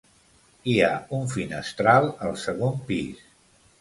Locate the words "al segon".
2.29-2.81